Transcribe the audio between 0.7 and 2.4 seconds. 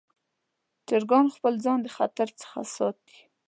چرګان خپل ځان د خطر